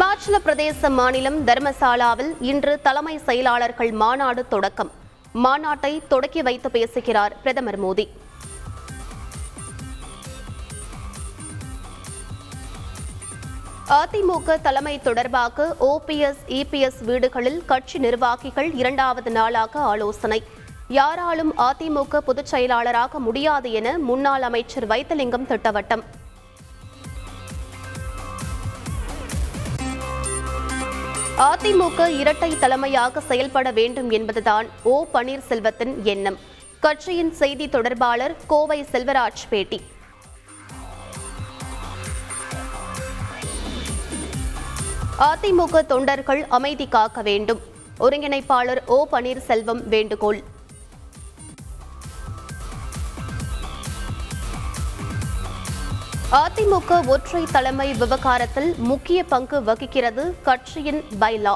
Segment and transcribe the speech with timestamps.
[0.00, 4.90] இமாச்சல பிரதேச மாநிலம் தர்மசாலாவில் இன்று தலைமை செயலாளர்கள் மாநாடு தொடக்கம்.
[5.34, 8.08] மாநாட்டை தொடக்கி வைத்து பேசுகிறார் பிரதமர் மோடி.
[13.88, 20.42] அதிமுக தலைமை தொடர்பாக ஓபிஎஸ் இபிஎஸ் வீடுகளில் கட்சி நிர்வாகிகள் இரண்டாவது நாளாக ஆலோசனை.
[20.88, 26.04] யாராலும் அதிமுக பொதுச் செயலாளராக முடியாது என முன்னாள் அமைச்சர் வைத்தலிங்கம் திட்டவட்டம்.
[31.40, 36.38] அதிமுக இரட்டை தலைமையாக செயல்பட வேண்டும் என்பதுதான் ஓ பன்னீர்செல்வத்தின் எண்ணம்.
[36.80, 39.80] கட்சியின் செய்தி தொடர்பாளர் கோவை செல்வராஜ் பேட்டி.
[45.18, 47.60] அதிமுக தொண்டர்கள் அமைதி காக்க வேண்டும்.
[48.00, 50.42] ஒருங்கிணைப்பாளர் ஓ பன்னீர்செல்வம் வேண்டுகோள்.
[56.38, 61.54] அதிமுக ஒற்றை தலைமை விவகாரத்தில் முக்கிய பங்கு வகிக்கிறது கட்சியின் பைலா.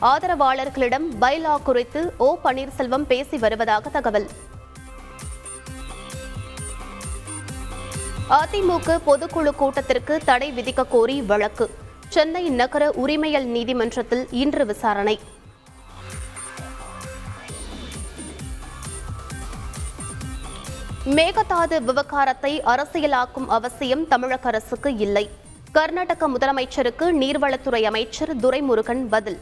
[0.00, 4.26] ஆதரவாளர்களிடம் பைலா குறித்து ஓ பன்னீர்செல்வம் பேசி வருவதாக தகவல்.
[8.30, 11.70] அதிமுக பொதுக்குழு கூட்டத்திற்கு தடை விதிக்க கோரி வழக்கு.
[12.08, 15.20] சென்னை நகர உரிமையல் நீதிமன்றத்தில் இன்று விசாரணை.
[21.04, 25.30] மேகதாது விவகாரத்தை அரசியலாக்கும் அவசியம் தமிழக அரசுக்கு இல்லை.
[25.72, 29.40] கர்நாடக முதலமைச்சருக்கு நீர்வளத்துறை அமைச்சர் துரைமுருகன் பதில்.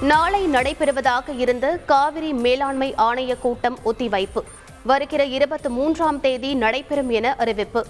[0.00, 4.42] நாளை நடைபெறுவதாக இருந்த காவிரி மேலாண்மை ஆணைய கூட்டம் ஒத்திவைப்பு.
[4.84, 7.86] வருகிற இருபத்தி மூன்றாம் தேதி நடைபெறும் என அறிவிப்பு.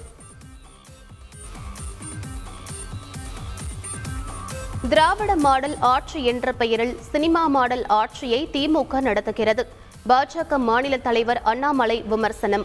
[4.93, 9.63] திராவிட மாடல் ஆட்சி என்ற பெயரில் சினிமா மாடல் ஆட்சியை திமுக நடத்துகிறது.
[10.09, 12.65] பாஜக மாநில தலைவர் அண்ணாமலை விமர்சனம்.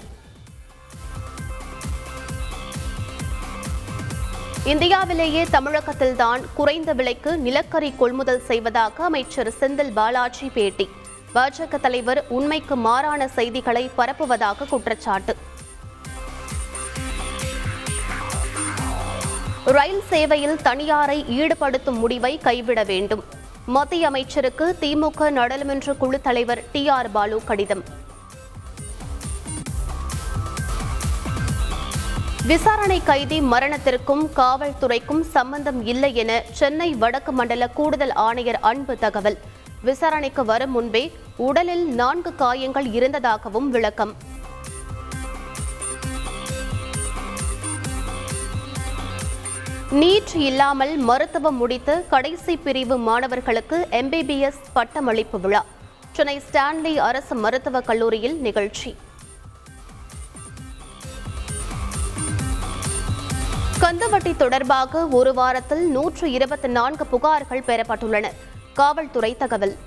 [4.66, 10.90] இந்தியாவிலேயே தமிழகத்தில்தான் குறைந்த விலைக்கு நிலக்கரி கொள்முதல் செய்வதாக அமைச்சர் செந்தில் பாலாஜி பேட்டி.
[11.36, 15.36] பாஜக தலைவர் உண்மைக்கு மாறான செய்திகளை பரப்புவதாக குற்றச்சாட்டு.
[19.74, 23.24] ரயில் சேவையில் தனியாரை ஈடுபடுத்தும் முடிவை கைவிட வேண்டும்.
[23.66, 27.84] மத்திய அமைச்சருக்கு திமுக நாடாளுமன்ற குழு தலைவர் டி ஆர் பாலு கடிதம்.
[32.48, 39.38] விசாரணை கைதி மரணத்திற்கும் காவல்துறைக்கும் சம்பந்தம் இல்லை என சென்னை வடக்கு மண்டல கூடுதல் ஆணையர் அன்பு தகவல்.
[39.84, 44.14] விசாரணைக்கு வரும் முன்பே உடலில் நான்கு காயங்கள் இருந்ததாகவும் விளக்கம்.
[50.00, 55.66] நீட் இல்லாமல் மருத்துவம் முடித்த கடைசி பிரிவு மாணவர்களுக்கு எம்பிபிஎஸ் பட்டமளிப்பு விழா.
[56.12, 58.96] சென்னை ஸ்டான்லி அரசு மருத்துவக் கல்லூரியில் நிகழ்ச்சி.
[63.80, 68.32] கந்துவட்டி தொடர்பாக ஒரு வாரத்தில் நூற்று இருபத்தி நான்கு புகார்கள் பெறப்பட்டுள்ளன.
[68.74, 69.78] காவல்துறை தகவல்.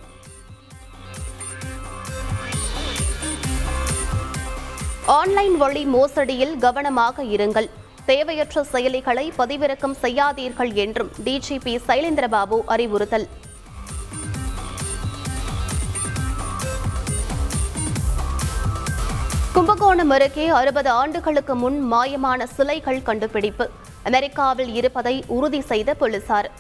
[5.07, 7.71] ஆன்லைன் வழி மோசடியில் கவனமாக இருங்கள்.
[8.11, 13.27] தேவையற்ற செயலிகளை பதிவிறக்கம் செய்யாதீர்கள் என்றும் டிஜிபி சைலேந்திரபாபு அறிவுறுத்தல்.
[19.53, 23.67] கும்பகோணம் அருகே அறுபது ஆண்டுகளுக்கு முன் மாயமான சிலைகள் கண்டுபிடிப்பு.
[24.03, 26.51] அமெரிக்காவில் இருப்பதை உறுதி செய்த போலீசார்.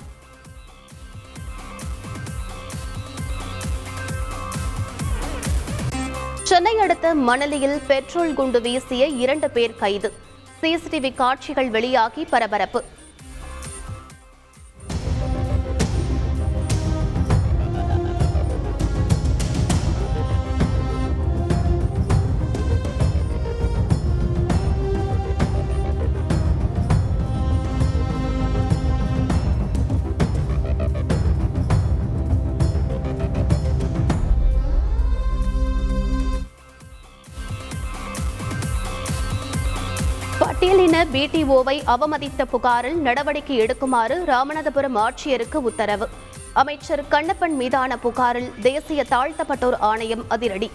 [6.43, 10.11] சென்னை அடுத்த மணலியில் பெட்ரோல் குண்டு வீசிய இரண்டு பேர் கைது.
[10.63, 12.81] சிசிடிவி காட்சிகள் வெளியாகி பரபரப்பு.
[40.79, 46.09] பாலின பிடிஓவை அவமதித்த புகாரில் நடவடிக்கை எடுக்குமாறு ராமநாதபுரம் ஆட்சியருக்கு உத்தரவு.
[46.53, 50.71] அமைச்சர் கண்ணப்பன் மீதான புகாரில் தேசிய தாழ்த்தப்பட்டோர் ஆணையம் அதிரடி.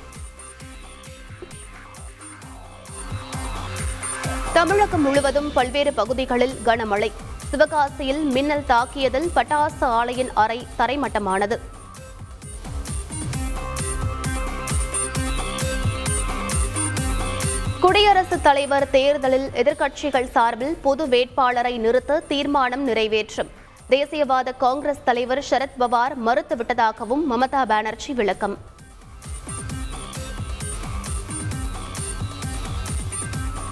[4.54, 7.12] தமிழகம் முழுவதும் பல்வேறு பகுதிகளில் கனமழை.
[7.52, 11.60] சிவகாசியில் மின்னல் தாக்கியதில் பட்டாசு ஆலையின் அறை தரைமட்டமானது.
[17.84, 23.50] குடியரசுத் தலைவர் தேர்தலில் எதிர்க்கட்சிகள் சார்பில் பொது வேட்பாளரை நிறுத்த தீர்மானம் நிறைவேற்றும்.
[23.90, 28.58] தேசியவாத காங்கிரஸ் தலைவர் சரத்பவார் மறுத்துவிட்டதாகவும் மமதா பானர்ஜி விளக்கம்.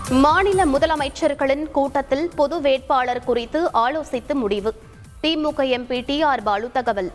[0.09, 4.73] மாநில முதலமைச்சர்களின் கூட்டத்தில் பொது வேட்பாளர் குறித்து ஆலோசித்து முடிவு.
[5.23, 7.11] DMK MP T R Baalu தகவல்.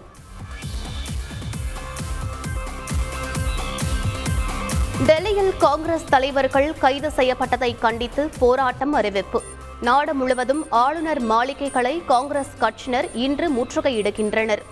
[5.04, 9.43] டெல்லியில் காங்கிரஸ் தலைவர்கள் கைது செய்யப்பட்டதை கண்டித்து போராட்டம் அறிவிப்பு.
[9.81, 14.62] நாடு முழுவதும் ஆளுநர் மாளிகைகளை காங்கிரஸ் கட்சியினர் இன்று முற்றுகையிடுகின்றனர்.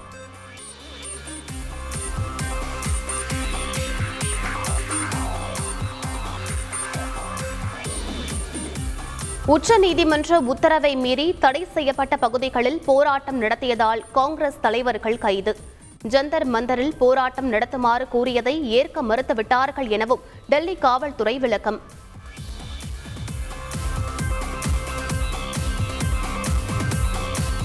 [9.46, 15.72] உச்சநீதிமன்ற உத்தரவை மீறி தடை செய்யப்பட்ட பகுதிகளில் போராட்டம் நடத்தியதால் காங்கிரஸ் தலைவர்கள் கைது.
[16.12, 21.78] ஜந்தர் மந்தரில் போராட்டம் நடத்துமாறு கூறியதை ஏற்க மறுத்துவிட்டார்கள் எனவும் டெல்லி காவல்துறை விளக்கம்.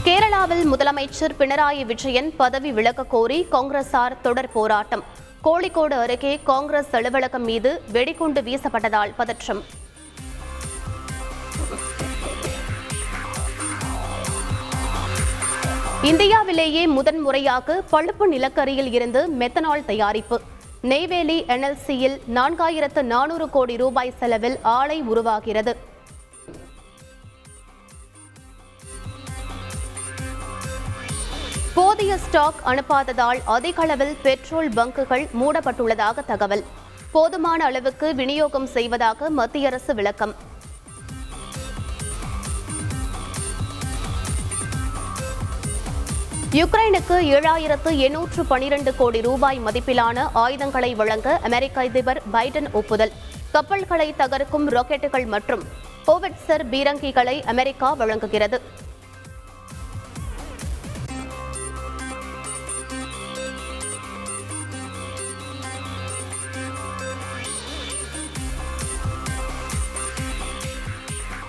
[0.04, 5.04] கேரளாவில் முதலமைச்சர் பினராயி விஜயன் பதவி விலக கோரி காங்கிரசார் தொடர் போராட்டம்.
[5.44, 9.64] கோழிக்கோடு அருகே காங்கிரஸ் அலுவலகம் மீது வெடிகுண்டு வீசப்பட்டதால் பதற்றம்.
[16.10, 20.38] இந்தியாவிலேயே முதன்முறையாக பழுப்பு நிலக்கரியில் இருந்து மெத்தனால் தயாரிப்பு.
[20.82, 25.74] நெய்வேலி என்எல்சியில் நான்காயிரத்து நானூறு கோடி ரூபாய் செலவில் ஆலை உருவாகிறது.
[31.76, 36.64] போதிய ஸ்டாக் அனுப்பாததால் அதிக அளவில் பெட்ரோல் பங்குகள் மூடப்பட்டுள்ளதாக தகவல்.
[37.12, 40.36] போதுமான அளவுக்கு விநியோகம் செய்வதாக மத்திய அரசு விளக்கம்.
[46.58, 53.12] யுக்ரைனுக்கு ஏழாயிரத்து எண்ணூற்று பனிரெண்டு கோடி ரூபாய் மதிப்பிலான ஆயுதங்களை வழங்க அமெரிக்க அதிபர் பைடன் ஒப்புதல்.
[53.52, 55.64] கப்பல்களை தகர்க்கும் ராக்கெட்டுகள் மற்றும்
[56.08, 58.62] கோவிட்சர் பீரங்கிகளை அமெரிக்கா வழங்குகிறது.